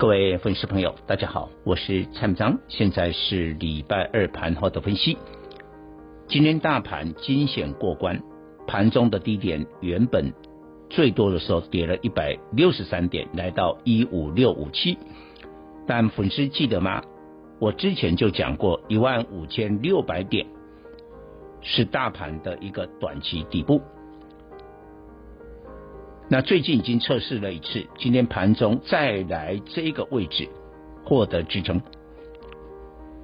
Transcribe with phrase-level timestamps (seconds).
[0.00, 5.18] 各位粉丝朋友，大家好，我是蔡明章，现在是礼拜二盘后的分析。
[6.26, 8.22] 今天大盘惊险过关，
[8.66, 10.32] 盘中的低点原本
[10.88, 14.96] 最多的时候跌了一百六十三点，来到一五六五七。
[15.86, 17.02] 但粉丝记得吗？
[17.58, 20.46] 我之前就讲过，一万五千六百点
[21.60, 23.82] 是大盘的一个短期底部。
[26.32, 30.48] 那最近已经测试了一次，今天盘中再来这个位置
[31.04, 31.82] 获得支撑，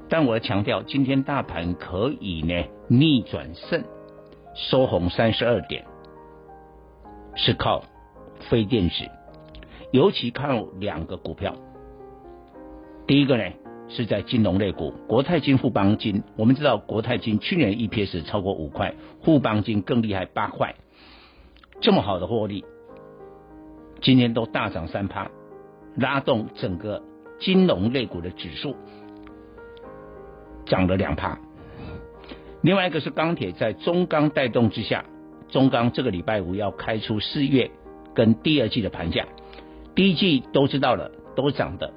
[0.08, 3.84] 但我要强调，今天大盘可以呢逆转胜，
[4.56, 5.84] 收红三十二点，
[7.36, 7.84] 是靠
[8.50, 9.04] 非电子，
[9.92, 11.54] 尤其靠两个股票。
[13.06, 13.44] 第一个呢
[13.88, 16.24] 是在金融类股，国泰金、富邦金。
[16.34, 20.74] 我们知道国泰金去年 EPS 超过五块，富邦金更厉害八块，
[21.80, 22.64] 这么好的获利。
[24.06, 25.28] 今天都大涨三趴，
[25.96, 27.02] 拉动整个
[27.40, 28.76] 金融类股的指数
[30.64, 31.40] 涨了两趴。
[32.62, 35.06] 另外一个是钢铁，在中钢带动之下，
[35.48, 37.68] 中钢这个礼拜五要开出四月
[38.14, 39.26] 跟第二季的盘价，
[39.96, 41.92] 第一季都知道了，都涨的。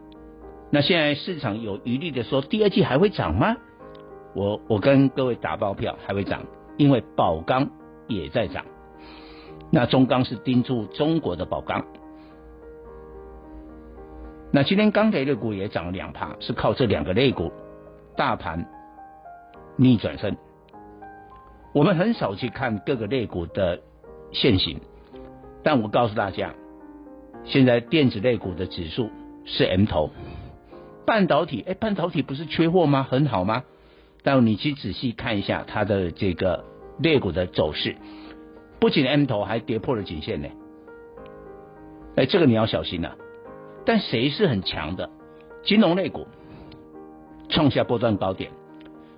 [0.71, 3.55] 那现在市场有余力的说，第二季还会涨吗？
[4.33, 7.69] 我我跟各位打包票，还会涨，因为宝钢
[8.07, 8.65] 也在涨。
[9.71, 11.85] 那中钢是盯住中国的宝钢，
[14.51, 17.51] 那今天钢铁类股也涨了两趴，是靠这两个类股，
[18.15, 18.65] 大盘
[19.75, 20.35] 逆转胜。
[21.71, 23.81] 我们很少去看各个类股的
[24.31, 24.81] 线型，
[25.63, 26.55] 但我告诉大家，
[27.43, 29.11] 现在电子类股的指数
[29.45, 30.09] 是 M 头，
[31.05, 33.03] 半导体，哎，半导体不是缺货吗？
[33.03, 33.63] 很好吗？
[34.23, 36.65] 但你去仔细看一下它的这个
[37.01, 37.95] 类股的走势。
[38.79, 40.47] 不仅 M 头还跌破了颈线呢，
[42.15, 43.15] 哎，这个你要小心呐、
[43.85, 45.09] 但谁是很强的？
[45.63, 46.25] 金融类股
[47.49, 48.51] 创下波段高点，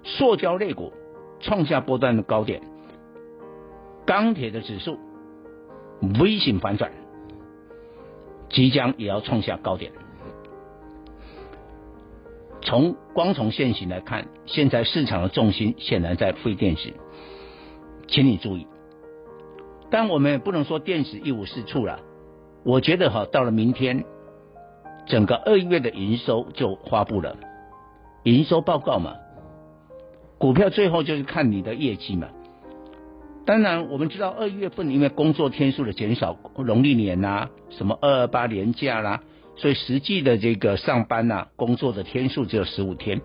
[0.03, 0.91] 塑胶类股
[1.39, 2.61] 创下波段的高点，
[4.05, 4.97] 钢铁的指数
[6.01, 6.91] V 型反转，
[8.49, 9.91] 即将也要创下高点。
[12.63, 16.91] 从光从现行来看，现在市场的重心显然在非电子，
[18.07, 18.65] 请你注意。
[19.91, 21.99] 但我们也不能说电子一无是处了。
[22.63, 24.05] 我觉得哈，到了明天，
[25.05, 27.35] 整个二月的营收就发布了，
[28.23, 29.15] 营收报告嘛，
[30.37, 32.29] 股票最后就是看你的业绩嘛。
[33.43, 39.23] 当然，我们知道二月份因为工作天数的减少，农历年呐、什么二二八年假啦，
[39.55, 43.19] 所以实际的这个上班呐、啊，工作的天数只有十五天，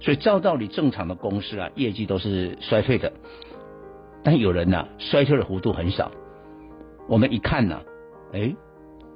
[0.00, 3.12] 所以照道理正常的公司啊，业绩都是衰退的。
[4.22, 6.12] 但有人呢、衰退的幅度很少。
[7.08, 7.80] 我们一看呢、
[8.32, 8.54] 哎，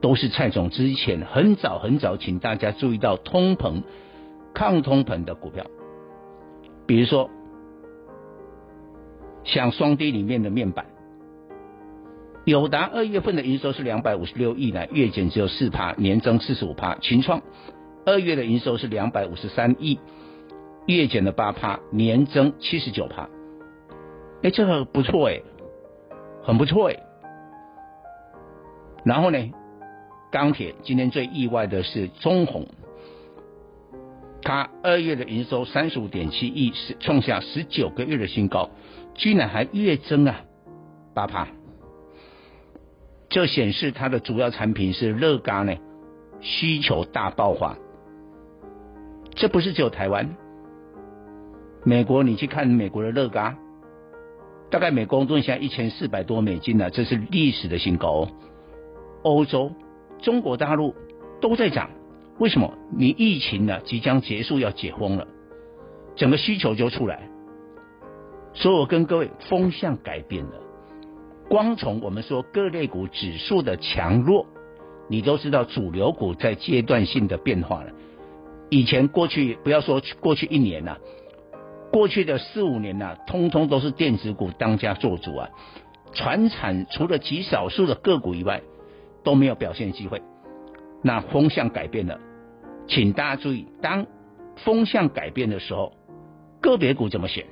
[0.00, 3.82] 都是蔡总之前很早很早，请大家注意到通膨、
[4.52, 5.66] 抗通膨的股票，
[6.86, 7.30] 比如说
[9.44, 10.86] 像双低里面的面板，
[12.44, 16.96] 友达二月份的营收是两百五十六亿呢，月减只有四趴，年增四十五趴。
[16.96, 17.42] 群创
[18.06, 20.00] 二月的营收是两百五十三亿，
[20.86, 23.28] 月减了八趴，年增七十九趴。
[24.44, 25.40] 哎，这个不错哎，
[26.42, 26.96] 很不错哎。
[29.02, 29.38] 然后呢，
[30.30, 32.68] 钢铁今天最意外的是中鸿，
[34.42, 38.68] 它二月的营收三十五点七亿，是创下十九个月的新高，
[39.14, 40.42] 居然还月增啊
[41.14, 41.48] 八趴。
[43.30, 45.74] 这显示它的主要产品是乐轧呢，
[46.42, 47.78] 需求大爆发。
[49.30, 50.36] 这不是只有台湾，
[51.82, 53.54] 美国你去看美国的乐轧。
[54.74, 58.26] 大概每公吨现在一千四百多美金呢，这是历史的新高。
[59.22, 59.70] 欧洲、
[60.20, 60.96] 中国大陆
[61.40, 61.90] 都在涨，
[62.40, 62.74] 为什么？
[62.90, 65.28] 你疫情呢即将结束，要解封了，
[66.16, 67.30] 整个需求就出来。
[68.52, 70.54] 所以我跟各位，风向改变了。
[71.48, 74.44] 光从我们说各类股指数的强弱，
[75.08, 77.92] 你都知道主流股在阶段性的变化了。
[78.70, 80.98] 以前过去不要说过去一年了。
[81.94, 85.48] 过去的四五年呐、啊，通通都是电子股当家做主啊，
[86.12, 88.62] 传产除了极少数的个股以外，
[89.22, 90.20] 都没有表现机会。
[91.02, 92.18] 那风向改变了，
[92.88, 94.06] 请大家注意，当
[94.56, 95.92] 风向改变的时候，
[96.60, 97.46] 个别股怎么选？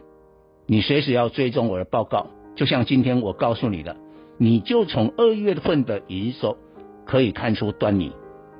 [0.67, 3.97] 你随时要追踪我的报告，就像今天我告诉你的，
[4.39, 6.59] 你就从二月份的营收
[7.07, 8.11] 可以看出端倪。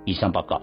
[0.05, 0.63] 以上报告。